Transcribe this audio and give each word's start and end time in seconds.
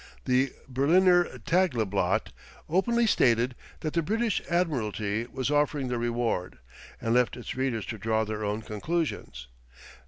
The 0.25 0.51
Berliner 0.67 1.25
Tageblatt 1.45 2.31
openly 2.67 3.05
stated 3.05 3.53
that 3.81 3.93
the 3.93 4.01
British 4.01 4.41
Admiralty 4.49 5.27
was 5.27 5.51
offering 5.51 5.89
the 5.89 5.99
reward, 5.99 6.57
and 6.99 7.13
left 7.13 7.37
its 7.37 7.53
readers 7.53 7.85
to 7.85 7.99
draw 7.99 8.23
their 8.23 8.43
own 8.43 8.63
conclusions. 8.63 9.47